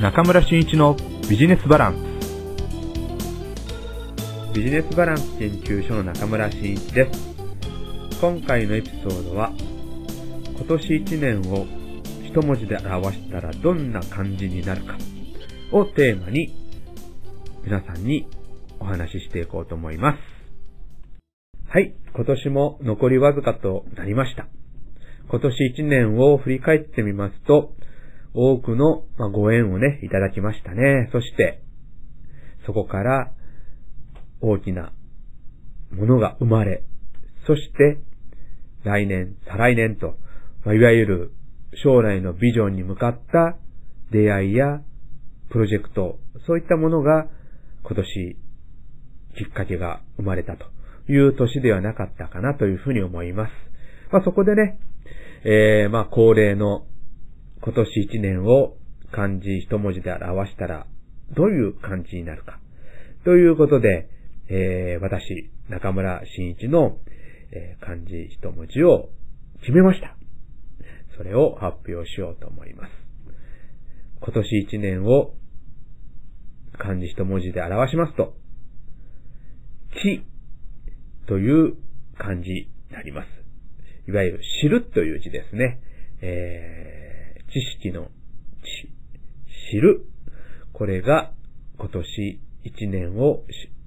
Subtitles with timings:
[0.00, 0.96] 中村俊一の
[1.28, 1.94] ビジネスバラン
[4.50, 7.20] スビジネスバランス研究所の中村俊一です
[8.18, 9.52] 今回のエピソードは
[10.56, 11.66] 今年1年を
[12.26, 14.96] 一文字で表したらどんな感じになるか
[15.70, 16.50] をテーマに
[17.62, 18.26] 皆さんに
[18.78, 20.18] お話ししていこうと思います。
[21.68, 24.48] はい、今年も残りわずかとなりました。
[25.28, 27.74] 今年1年を振り返ってみますと、
[28.34, 31.08] 多くのご縁をね、いただきましたね。
[31.12, 31.62] そして、
[32.66, 33.32] そこから
[34.40, 34.92] 大きな
[35.90, 36.84] ものが生まれ、
[37.46, 37.98] そして
[38.84, 40.16] 来年、再来年と、
[40.64, 41.32] ま、いわゆる
[41.74, 43.56] 将来のビジョンに向かった
[44.10, 44.80] 出会いや
[45.50, 47.26] プロジェクト、そういったものが
[47.82, 48.36] 今年
[49.36, 50.66] きっかけが生まれたと
[51.10, 53.50] いう年ではなかったかなというふうに思います。
[54.12, 54.78] まあ、そこでね、
[55.44, 56.86] えー、まあ恒例の
[57.62, 58.76] 今年一年を
[59.12, 60.86] 漢字一文字で表したら
[61.36, 62.58] どういう漢字になるか。
[63.24, 64.08] ということで、
[64.48, 66.98] えー、私、中村真一の、
[67.52, 69.10] えー、漢字一文字を
[69.60, 70.16] 決めました。
[71.16, 72.90] それを発表しようと思います。
[74.20, 75.34] 今年一年を
[76.78, 78.34] 漢字一文字で表しますと、
[80.02, 80.24] 知
[81.26, 81.76] という
[82.16, 83.28] 漢字になります。
[84.08, 85.80] いわゆる知るという字ですね。
[86.22, 87.09] えー、
[87.52, 88.08] 知識の
[88.62, 88.88] 知、
[89.72, 90.06] 知る。
[90.72, 91.32] これが
[91.78, 93.44] 今年一年を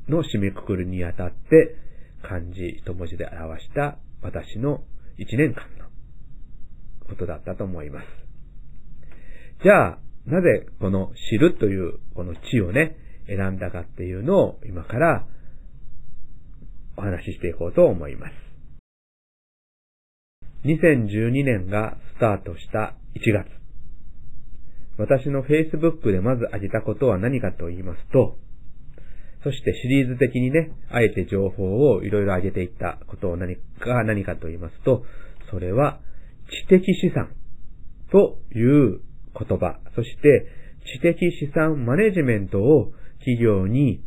[0.08, 1.76] の締めくくるにあたって
[2.22, 4.84] 漢字一文字で表した私の
[5.18, 5.86] 一年間の
[7.08, 8.08] ことだったと思います。
[9.64, 12.98] じゃあ、なぜこの知るというこの知をね、
[13.28, 15.26] 選んだかっていうのを今から
[16.98, 18.34] お話ししていこうと思います。
[20.66, 23.48] 2012年がスタートした1月。
[24.98, 28.38] 私の Facebook でまず挙げたことは何かと言いますと、
[29.44, 35.04] そしてシリーズ的にね、あえて情報をいろいろ挙げていったことを何か何かと言いますと、
[35.52, 36.00] それは
[36.50, 37.30] 知的資産
[38.12, 39.02] という
[39.38, 40.48] 言葉、そして
[40.86, 44.04] 知的資産マネジメントを企業に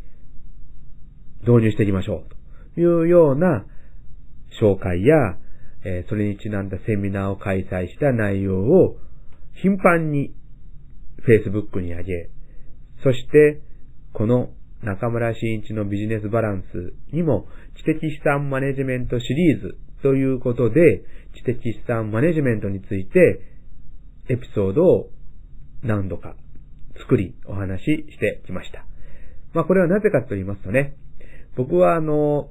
[1.40, 3.66] 導入していきましょうというような
[4.60, 5.16] 紹介や、
[5.86, 8.96] えー、それにちなんだセミナーを開催した内容を
[9.62, 10.34] 頻繁に
[11.28, 12.30] Facebook に上げ、
[13.04, 13.62] そして
[14.12, 14.50] この
[14.82, 21.04] 中村真一のビジネスバランスにも知的資産マネジメントシリーズということで
[21.36, 23.40] 知的資産マネジメントについて
[24.28, 25.10] エピソードを
[25.84, 26.34] 何度か
[26.98, 28.84] 作りお話ししてきました。
[29.54, 30.96] まあこれはなぜかと言いますとね、
[31.56, 32.50] 僕はあの、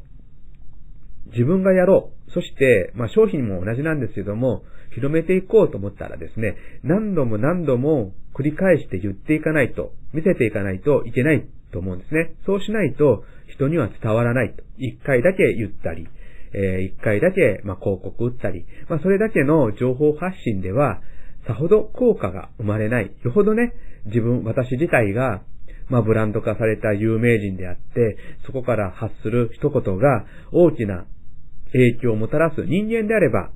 [1.27, 2.31] 自分がやろう。
[2.31, 4.63] そして、まあ商品も同じなんですけども、
[4.93, 12.33] 広めていこうと思ったらですね、何度も何度も繰り返して言っていかないと、見せていかないといけないと思うんですね。
[12.45, 14.63] そうしないと人には伝わらないと。
[14.77, 16.07] 一回だけ言ったり、
[16.53, 21.01] えー、一回だけ、まあ、広告打ったり、まあ、それだけの情報発信では、
[21.47, 23.11] さほど効果が生まれない。
[23.23, 23.73] よほどね、
[24.05, 25.41] 自分、私自体が、
[25.89, 31.05] まあ、ブランド化された有名人であって、そこから発する一言が大きな
[31.75, 33.51] 影響をもたらす人間であれば、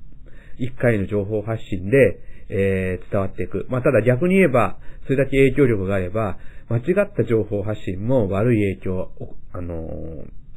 [0.58, 2.20] 一回の情報発信で、
[2.50, 3.66] えー、伝わっていく。
[3.70, 6.38] まあ、ただ逆に言えば、それだけ影響力があれば、
[6.68, 9.88] 間違った情報発信も悪い影響を、あのー、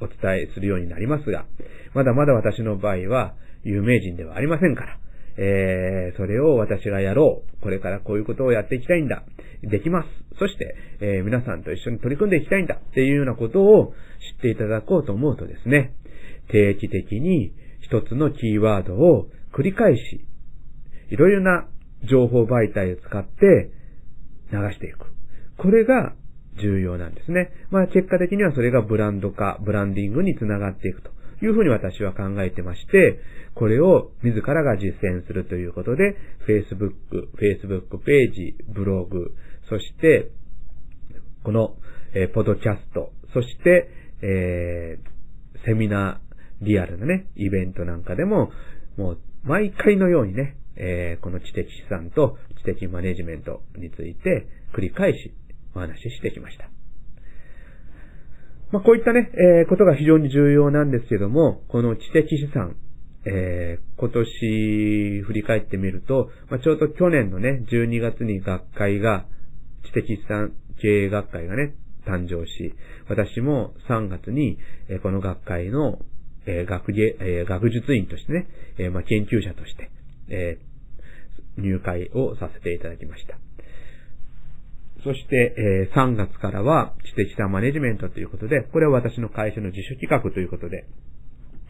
[0.00, 1.46] お伝えするようになりますが、
[1.94, 4.98] まだまだ私の場合は有名人ではありませんから、
[5.36, 7.62] えー、それを私がやろう。
[7.62, 9.22] これからこういうことをやっていきたいんだ。
[9.62, 10.08] できます。
[10.38, 12.74] そして、えー、皆さんと一緒に取り組んでいきたいんだ。
[12.74, 13.94] っていうようなことを
[14.34, 15.94] 知っていただこうと思うとですね、
[16.52, 20.24] 定期的に一つのキーワードを繰り返し、
[21.10, 21.66] いろいろな
[22.08, 23.70] 情報媒体を使って
[24.52, 25.12] 流していく。
[25.56, 26.14] これが
[26.60, 27.50] 重要なんですね。
[27.70, 31.10] まあ結果的にはそれがブランド化、ブランディングにつながっていくと
[31.42, 33.20] いうふうに私は考えてまして、
[33.54, 36.94] これを自らが実践するということで、Facebook、
[37.36, 39.34] Facebook ページ、ブログ、
[39.68, 40.30] そして、
[41.42, 41.76] この、
[42.14, 43.88] えー、ポドキャスト、そして、
[44.22, 46.21] えー、セミナー、
[46.62, 48.50] リアルなね、イベントなんかでも、
[48.96, 55.32] もう、毎回のようにね、えー、この知的資産と知的マネジメントについて繰り返し
[55.74, 56.70] お話ししてきました。
[58.70, 59.30] まあ、こういったね、
[59.60, 62.76] えー、ことが非常に重要なんですけども、この知的資産、
[63.26, 69.26] えー、今年振り返ってみると、まあ、ちょうど去年のね、12月に学会が、
[69.84, 71.74] 知的資産経営学会がね、
[72.06, 72.74] 誕生し、
[73.08, 75.98] 私も3月に、えー、この学会の、
[76.46, 78.46] えー、学芸、えー、学術院としてね、
[78.78, 79.90] えー、まあ、研究者として、
[80.28, 80.58] え、
[81.58, 83.36] 入会をさせていただきました。
[85.04, 90.86] そして、え、3月からは知的資産マネジメントということで、これは私の会社の自主企画ということで、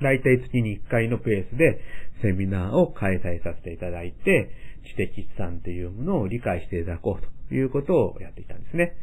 [0.02, 1.80] だいたい月に1回のペースで
[2.20, 4.50] セミナーを開催させていただいて、
[4.84, 8.96] 知的資産というものを理解していただこうということをやっていたんですね。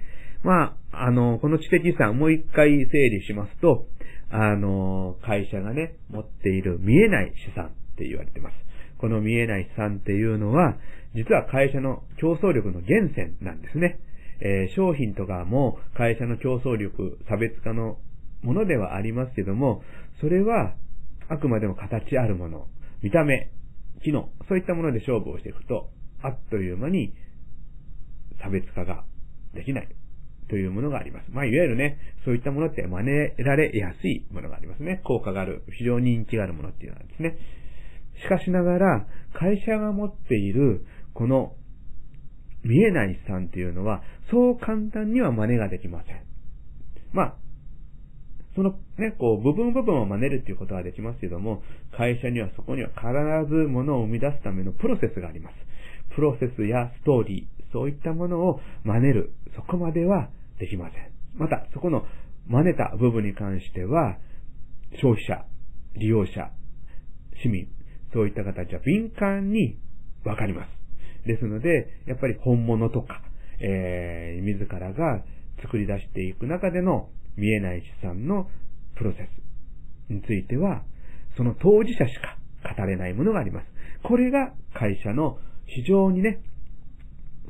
[0.44, 3.88] まあ、あの、この知的資産もう一回整理しますと、
[4.31, 8.56] あの、会社がね、持っている見えない資産って言われてます。
[8.98, 10.78] この見えない資産っていうのは、
[11.16, 14.00] 実は会社の競争力の源泉なんですね。
[14.42, 17.98] えー、商品とかも会社の競争力、差別化の
[18.42, 19.81] ものではありますけども、
[20.22, 20.76] それは
[21.28, 22.68] あくまでも形あるもの、
[23.02, 23.52] 見た目、
[24.04, 25.90] 機能、そういったもので勝負をしていくと、
[26.22, 27.14] あっという間に
[28.42, 29.04] 差別化が
[29.54, 29.90] できない
[30.50, 31.25] というものがあります。
[31.31, 35.01] まあ、いわゆるね、そういったものって真似られやすいものがありますね。
[35.06, 37.38] 効果がある、非常に人気があるものっていうのはですね。
[38.22, 41.54] しかしながら、会社が持っている、この、
[42.63, 44.01] 見えない資産っていうのは、
[44.31, 46.22] そう簡単には真似ができません。
[47.13, 47.36] まあ、
[48.56, 51.62] そのね、こう、部分部分を真似るっていうことはできますけども、
[51.95, 53.06] 会社にはそこには必
[53.50, 55.56] ず物を生み出すためのプロセスがあります。
[56.16, 60.30] プロセスやストーリー、そういったものを真似る、そこまでは
[60.60, 61.12] できません。
[61.36, 62.06] また、そこの
[62.48, 64.18] 真似た部分に関しては、
[65.02, 65.46] 消費者、
[65.96, 66.52] 利用者、
[67.42, 67.68] 市民、
[68.14, 69.78] そういった形は敏感に
[70.24, 71.28] わかります。
[71.28, 73.22] ですので、やっぱり本物とか、
[73.60, 75.24] えー、自らが
[75.62, 78.50] 作り出していく中での見えない資産の
[78.96, 79.30] プロセ
[80.10, 80.84] スについては、
[81.38, 82.38] その当事者しか
[82.76, 83.66] 語れないものがあります。
[84.04, 86.42] これが会社の非常にね、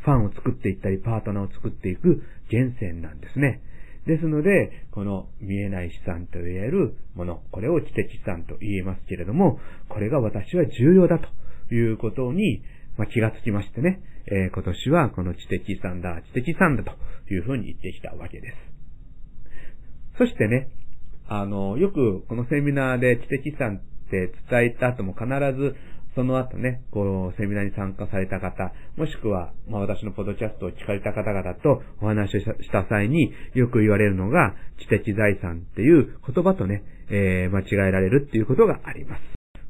[0.03, 3.61] ファンを作っていったり、パートナーを作っていく源泉なんですね。
[4.05, 9.59] ですので、この見えない資産と言えるもの、これを知的資産と言えますけれども、
[9.89, 12.63] これが私は重要だということに、
[12.97, 18.55] まあ、気がつきましてね、えー、今年はこの知的資産だ、知的資産だというふうに言ってきたわけです。
[20.17, 20.69] そしてね、
[21.27, 25.75] あの、よくこのセミナーで知的資産って伝えた後も必ず
[26.15, 39.21] その後ね、こう、セミナーに参加された方、もしくは、まあ私のポッドキャストを聞かれた方々とお話をした際によく言われるのが、知的財産っていう言葉とね、えー、間違えられるっていうことがあります。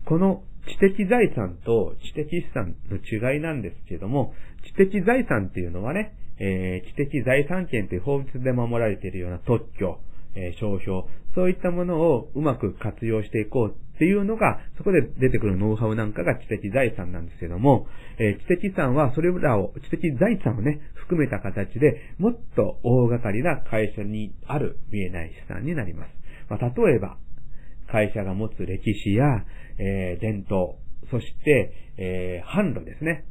[0.06, 4.34] この知的財産と知的資産の違いなんですけども、
[4.66, 10.00] 知的財産っていうのはね、えー、知的財産権という法律で守られているような特許、
[10.36, 11.04] えー、商標、
[11.36, 17.88] そういったものをうまく活用していこうっていうのが、そこで出てくるノウハウなんかが知的財産なんですけども、
[18.18, 26.10] えー、知的資産はそれらを、知的財産をね、含めた形で、もっと大掛かりな会社にある見えない資産になります。
[26.50, 27.18] まあ、例えば、
[27.92, 29.46] 会社が持つ歴史や、
[29.78, 30.78] えー、伝統、
[31.12, 33.26] そして、えー、販路ですね。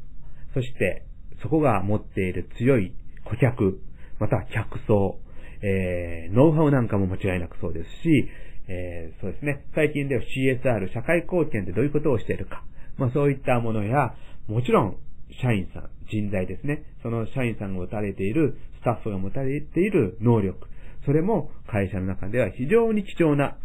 [0.55, 1.05] そして、
[1.43, 2.93] そこが持っている強い
[3.25, 3.81] 顧客、
[4.19, 5.19] または客層、
[5.63, 8.29] えー、ノウハウなんかも間違いなくそうですし、
[8.69, 9.65] えー、そうですね。
[9.75, 12.63] 最近では CSR、社会貢献でどういうことをしているか。
[12.97, 14.15] まあそういったものや、
[14.47, 14.97] もちろん、
[15.43, 16.85] 社員さん、人材ですね。
[17.03, 20.69] その社員さんが持たれている、スタッフが持たれている能力。
[21.05, 23.57] それも会社の中では非常に貴重な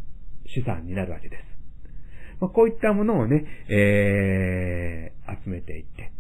[0.48, 1.54] 資産になるわけです。
[2.40, 6.12] まあ、こういったものをね、えー、集めていって、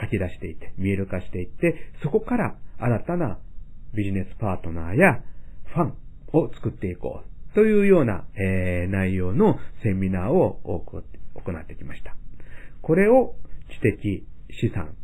[0.00, 3.38] 書き出していって、見える化していって、そこから新たな
[3.94, 5.22] ビジネスパートナーや
[5.74, 5.94] ファン
[6.32, 11.04] を作っていこうというような、えー、内容のセミナーを多く
[11.34, 12.14] 行ってきました。
[12.82, 13.34] これを
[13.70, 14.94] 知的資産。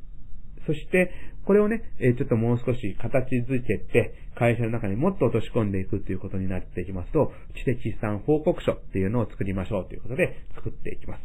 [0.66, 1.12] そして、
[1.44, 11.23] これをね、えちょっともう少し形づけて、会社の中にもっと落とし込んでいくということになっていきますと、知的資産報告書っていうのを作りましょうということで作っていきます。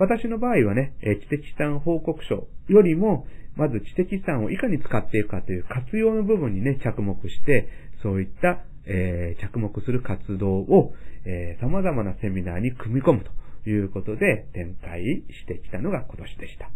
[0.00, 7.68] 私の場合はね、知的資産報告書よりも、まず知的資産をいかに使っていくかという活用の部分にね、着目して、
[8.02, 10.94] そういった、えー、着目する活動を、
[11.26, 13.24] えー、様々なセミナーに組み込む
[13.64, 16.70] ということで展開してきたのが今年でした。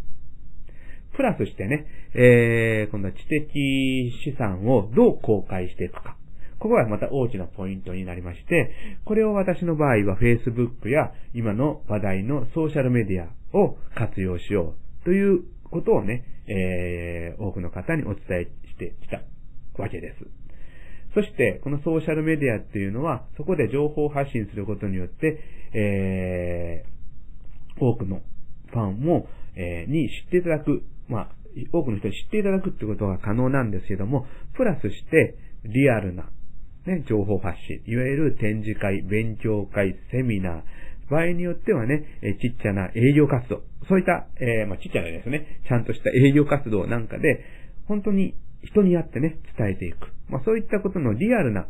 [1.16, 6.18] プラスしてね、えー、今度は知的資産をどう公開していくか。
[6.64, 8.72] ここがまた大きなポイントになりまして、
[9.04, 19.20] これを私の場合は Facebook や今の話題のソーシャルメディアを活用しようということをね、えー、多くの方にお伝えしてきた
[19.76, 20.24] わけです。
[21.12, 25.40] そして、このソーシャルメディアっていうのは、そこで情報発信することによって、
[25.74, 28.22] えー、多くの
[28.68, 31.28] ファンも、えー、に知っていただく、まあ、
[31.74, 36.30] 多くの人に知っていただくってことが可能なんですけども、プラスして、リアルな
[36.86, 40.62] ね、情報発信、いわゆる展示会、勉強会、セミナー、
[41.10, 47.44] 場合によってはね、えちっちゃな営業活動、そういった、えー、まあ、ちっちゃなですね、ちゃんとした営業活動なんかで、
[47.86, 50.08] 本当に人に会ってね、伝えていく。
[50.28, 51.66] まあそういったことのリアルな、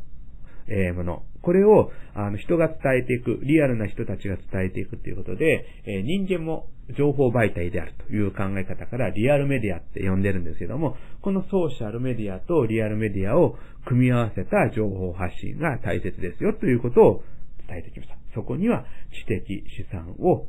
[0.68, 1.22] えー、もの。
[1.44, 17.22] これを、あの、人が伝えていく、リアルな人たちが伝えていくということで、えー、人間も情報媒体であるという考え方からリアルメディアって呼んでるんですけども、このソーシャルメディアとリアルメディアを組み合わせた情報発信が大切ですよということを
[17.68, 18.16] 伝えてきました。
[18.34, 20.46] そこには知的資産を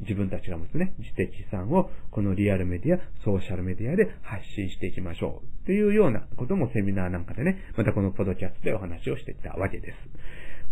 [0.00, 5.66] 自分たちが持つね、知的資産をこのリアルメディア、ソーシャルメディアで発信していきましょう。
[5.66, 9.96] というようなこともセミナーなんかでね、またこのポドキャストでお話をしてきたわけです。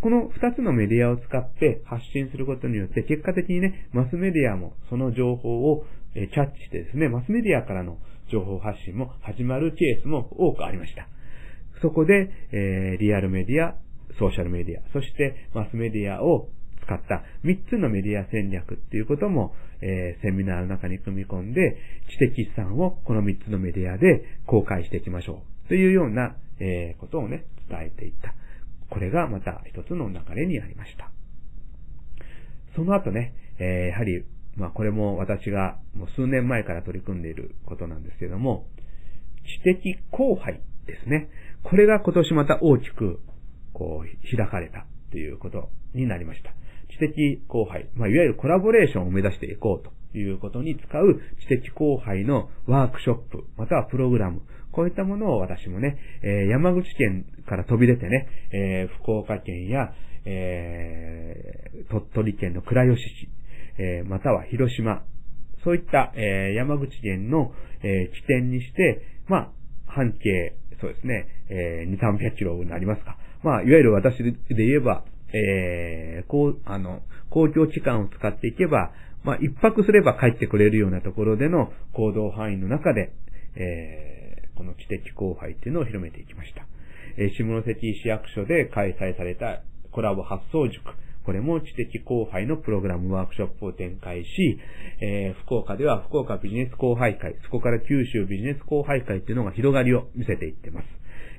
[0.00, 7.98] この二つのメディアを使って発信することによって、結果的にね、マスメディアもその情報をキャッチしてですね、マスメディアからの
[8.30, 11.08] 情報発信も始まるケースも多くありました。
[11.80, 13.76] そこで、えー、リアルメディア、
[14.18, 16.48] ソーシャルメディア、そしてマスメディアを
[16.84, 21.76] 使った3つのメディア戦略っていうことも、えー、セミナーの中に組み込んで、
[22.10, 25.68] 知的資産をこの3つのメディアで公開していきましょう。
[25.68, 28.34] というような、えー、ことをね、伝えていった。
[28.90, 31.10] これがまた一つの流れにありました。
[32.76, 34.24] その後ね、えー、やはり、
[34.56, 38.66] まあこれも私がもう数年前から取り組んでいることなんですけども、
[39.44, 41.28] 知的後輩ですね。
[41.62, 43.20] これが今年また大きく、
[43.72, 46.54] こう、開かれたということになりました。
[46.90, 59.92] 知的後輩、まあ、いわゆるコラボレーションを目指していこうということに使う知的後輩のワークショップ、またはプログラム、こういったものを私もね、えー、山口県から飛び出てね、えー、福岡県や、
[60.24, 63.28] えー、鳥取県の倉吉市、
[63.76, 65.02] えまたは広島、
[65.64, 69.50] そういった、え山口県の、え起点にして、まあ、
[69.86, 73.18] 半径、そうですね、え2、300キロになりますか。
[73.42, 78.92] まあ、いわゆる私で言えば、えー、こう、あの、公共機関を使っていけば、
[79.24, 83.12] まあ、一泊すれば帰ってくれるようなところでの行動範囲の中で、
[83.56, 86.66] えー、この知的後輩っていうのを広めていきました。
[87.16, 90.80] えー、下関市役所で開催されたコラボ発想塾。
[91.24, 94.60] これも知的後輩のプログラムワークショップを展開し、
[95.00, 100.86] えー、福岡では福岡ビジネス後輩会、そこから九州ビジネス後輩会っていうのが広がりを見せていってます。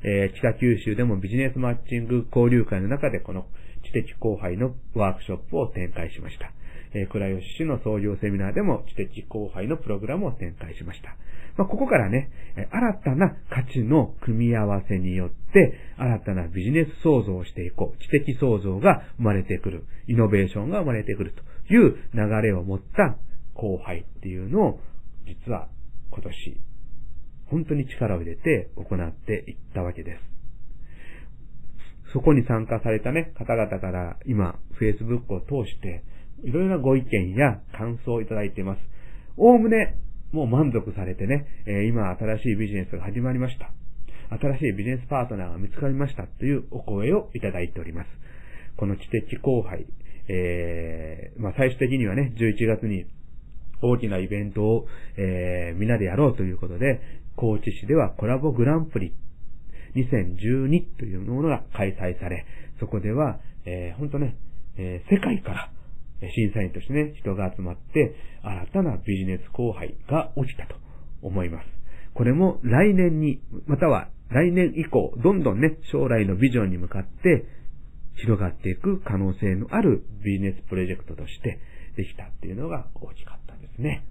[0.04, 3.46] えー、北九州でもビジネスマッチング交流会の中でこの
[3.86, 6.52] 知的後輩のワークショップを展開しました。
[6.94, 11.16] えー、倉吉市の創業セミナーでも知的後輩のプログラムを展開しました。
[11.58, 12.30] まあ、ここからね、
[12.72, 18.04] 新たな価値の組み合わせによって、新たなビジネス創造をしていこう。
[18.04, 19.86] 知的創造が生まれてくる。
[20.08, 21.34] イノベーションが生まれてくる
[21.68, 23.18] という流れを持った
[23.54, 24.80] 後輩っていうのを、
[25.26, 25.70] 実は
[26.12, 26.62] 今年、
[27.48, 30.35] 本当に力を入れて行っていったわけです。
[32.16, 36.02] そこに参加されたね、方々から今、Facebook を通して、
[36.46, 38.80] いろいろなご意見や感想をいただいています。
[39.36, 39.98] おおむね、
[40.32, 43.70] もう満足されてね、えー、今新しいビジネスが始まりました。
[44.38, 48.08] 新しいビジネスパートナーが見つかりましたというお声をいただいております。
[48.78, 49.86] この知的後輩、
[50.30, 53.08] えー、まあ、最終的にはね、11月に
[53.82, 57.02] 大きなイベントを、えー、みんなでやろうということで、
[57.36, 59.14] 高知市ではコラボグランプリ
[59.96, 62.46] 2012というものが開催され、
[62.80, 64.38] そこでは、えー、本当ね、
[64.78, 65.72] えー、世界から
[66.22, 70.76] 審査員としてね、人が集まって、新たなビジネス後輩が起きたと
[71.22, 71.66] 思います。
[72.14, 77.46] これも来年に、または来年以降、どんどんね、将来のビジョンに向かって
[78.16, 81.60] 広がっていく可能性のあるビジネスプロジェクトとして
[81.98, 84.06] できたっていうのが大きかったんですね。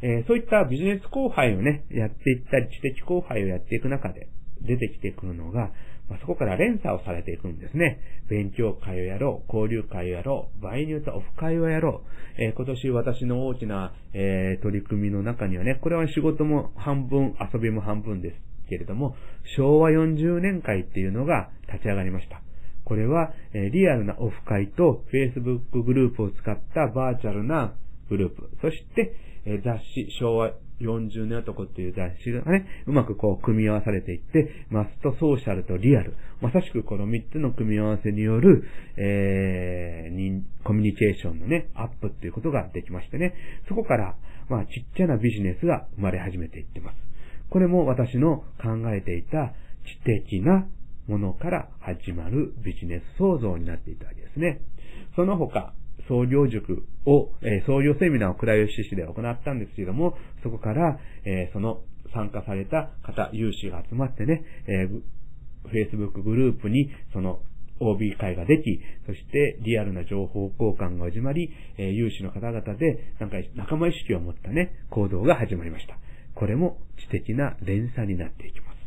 [0.00, 4.28] えー、そういったビジネス後輩をね、やっていったり、知的後輩をやっていく中で、
[4.68, 5.72] 出てきてくるのが、
[6.08, 8.00] まあ、そこから連鎖をされていくんですね。
[8.28, 12.02] 勉強会をやろう、交流会をやろう、場合によってはオフ会をやろ
[12.38, 12.42] う。
[12.42, 18.36] えー、今年私の大きな、えー、取り組みの中にはね、これは仕事も半分、遊びも半分です
[18.68, 19.16] けれども、
[19.56, 22.40] 昭和40年会っていうのが立ち上がりました。
[22.84, 27.74] これは、え、リアルなオフ会と Facebook グループを使ったバーチャルな
[28.08, 36.14] グループ、そして、え、雑誌昭和40年男っていう雑誌がね、うまくこう組み合わされていって、マスとソーシャルとリアル。
[36.40, 38.64] まさしくこの3つの組み合わせによる、
[38.96, 43.34] えー、コミュニケーションのね、アップっていうことができましてね、
[43.68, 44.14] そこから、
[44.48, 46.96] まあちっちゃなビジネスが生まれ始めていってます。
[47.50, 49.52] これも私の考えていた
[49.84, 50.66] 知的な
[51.08, 54.60] ものから始まるビジネス創造になっていたわけですね。
[55.16, 55.72] その他、
[56.08, 61.82] 創業塾を、えー、創業セミナーを倉吉市で行ったんですけども、そこから、えー、その
[62.14, 65.02] 参加された方、有志が集まってね、えー、
[65.68, 67.40] Facebook グループに、その
[67.80, 75.98] OB 会ができ、そしてリアルな情報交換が始まり、えー、有志の方々で、なんか仲間意識を持ったね、行動が始まりました。
[76.34, 78.78] これも知的な連鎖になっていきます。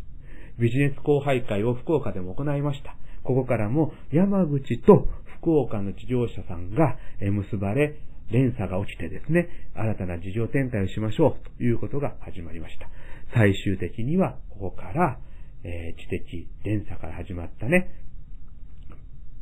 [0.60, 2.96] ビジネス後輩会を福岡でも行いました。
[3.24, 5.08] ここからも山口と
[5.42, 12.88] 福岡の事業者さんが結ばれ、連鎖が起きてですね、新たな事業展開をしましょうということが始まりました。
[13.34, 15.20] 最終的にはここから、
[15.64, 17.92] えー、知的連鎖から始まったね、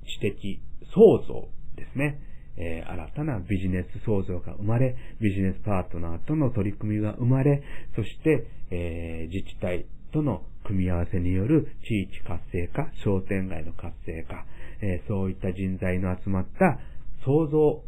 [0.08, 0.62] 知的
[0.94, 2.22] 創造ですね。
[2.62, 7.63] えー、新たなビジネス創造が生まれ、ビジネスパートナーとの取り組みが生まれ、
[7.96, 14.46] そして、えー、自治体との組み合わせによる地域活性化、商店街の活性化、
[14.81, 16.79] えー、そういった人材の集まった
[17.25, 17.83] 創造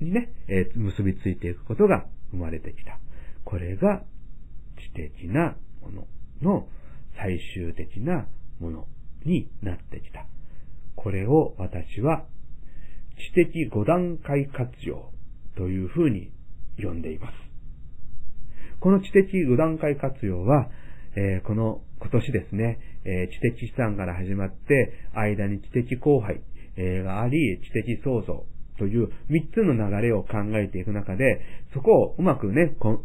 [0.00, 2.98] にね、えー、結びついていくことが生まれてきた。
[3.44, 4.02] これが
[4.76, 6.06] 知的なもの
[6.42, 6.66] の
[7.16, 8.26] 最終的な
[8.60, 8.86] もの
[9.24, 10.26] になってきた。
[10.96, 12.24] これを私は
[13.16, 15.12] 知的5段階活用
[15.56, 16.32] というふうに
[16.78, 17.34] 呼んでいます。
[18.80, 20.68] この知的5段階活用は、
[21.14, 26.42] えー、この今年ですね、え、知的資産から始まって、間に知的後輩、
[26.76, 28.44] え、があり、知的創造
[28.76, 31.40] という3つの流れを考えていく中で、
[31.72, 33.02] そこをうまくね、こ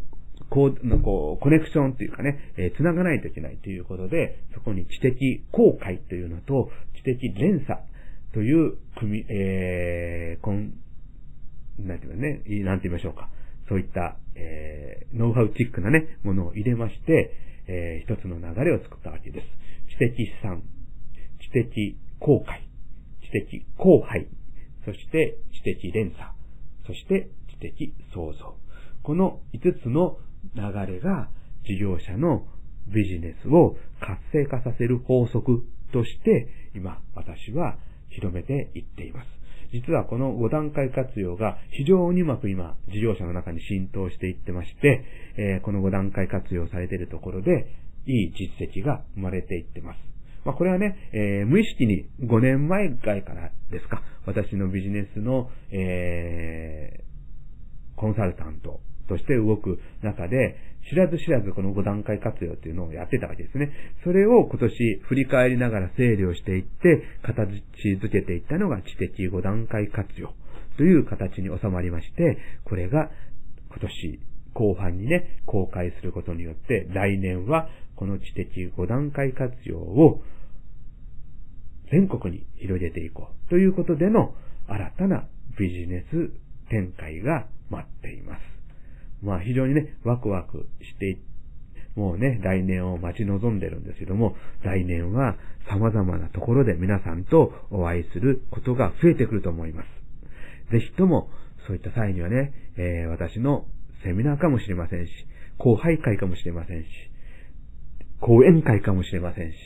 [0.50, 7.78] こう、コネクションっていうかね、えー、繋がないといけないということで、そこに知的公開というのと、知的連鎖
[8.32, 10.74] という、組、えー、こん、
[11.78, 13.28] なんていうかね、なんて言いましょうか。
[13.68, 17.30] そういった、えー、ノウハウチックなね、ものを入れまして、
[17.68, 19.46] えー、一つの流れを作ったわけです。
[19.90, 20.62] 知的資産、
[21.40, 22.68] 知的公開、
[23.22, 24.26] 知的後輩、
[24.84, 26.30] そして知的連鎖、
[26.86, 28.56] そして知的創造。
[29.02, 30.18] この5つの
[30.54, 30.62] 流
[30.94, 31.28] れが
[31.64, 32.46] 事業者の
[32.88, 39.37] ビジネスを活性化させる法則として、今、私は広めていっています。
[39.72, 45.04] 実はこの5段階活用が非常にうまく今、事業者の中に浸透していってまして、
[45.36, 47.66] えー、この5段階活用されているところで、
[48.06, 49.98] いい実績が生まれていってます。
[50.44, 60.56] まあ、これはね、えー、無意識に5年前ぐらいからですか、私のビジネスの、えー、コンサルタントとして動く中で、
[60.88, 63.72] 知らず知らずこの5段階活用っていうのをやってたわけですね。
[64.04, 67.50] それを今年振り返りながら整理をしていって、形
[68.00, 70.32] づけていったのが知的5段階活用
[70.76, 73.10] という形に収まりまして、これが
[73.70, 74.20] 今年
[74.54, 80.22] 後半にね、公開することによって、来年はこの知的5段階活用を
[81.90, 84.34] 全国に広げていこうということでの
[84.66, 85.26] 新たな
[85.58, 86.30] ビジネス
[86.70, 88.57] 展開が待っています。
[89.22, 91.18] まあ非常にね、ワクワクして
[91.98, 95.36] もうね、来年を待ち望んでるんですけども、来年は
[95.68, 100.72] 様々なところで皆さんとお会いすることが増えてくると思います。
[100.72, 101.28] ぜひとも、
[101.66, 103.66] そういった際にはね、えー、私の
[104.04, 105.12] セミナーかもしれませんし、
[105.58, 106.88] 後輩会かもしれませんし、
[108.20, 109.56] 講演会かもしれませんし、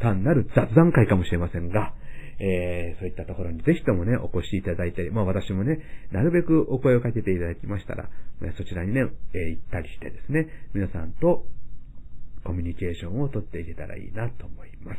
[0.00, 1.92] 単なる雑談会かもしれませんが、
[2.38, 8.08] えー、そういったところにぜひともね、お越しいただいて、まあ私もね、なるべくお声をかけていただきましたら、
[8.56, 11.46] そちらにね、えー、行ったりしてですね、皆さんと
[12.44, 14.98] コミュニケーションをとっていけたらいいなと思います。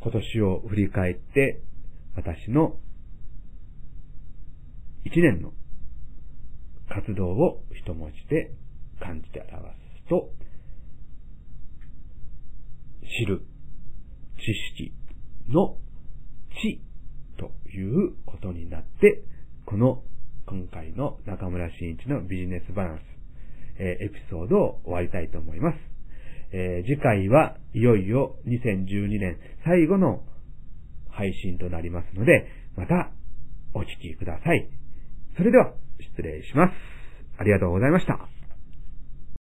[0.00, 1.60] 今年を振り返って、
[2.16, 2.76] 私の
[5.04, 5.52] 一年の
[6.88, 8.52] 活動を一文字で
[9.00, 9.68] 感じて表
[10.02, 10.30] すと、
[13.18, 13.42] 知る、
[14.38, 14.92] 知識、
[15.52, 15.76] の
[16.62, 16.80] 知
[17.38, 19.22] ということになって、
[19.66, 20.02] この
[20.46, 23.00] 今回の中村真一のビジネスバランス、
[23.78, 25.78] えー、エピソードを終わりたいと思います。
[26.52, 30.22] えー、次回はいよいよ2012年最後の
[31.10, 33.10] 配信となりますので、また
[33.74, 34.68] お聞きください。
[35.36, 36.72] それでは失礼します。
[37.38, 38.41] ありがとうございました。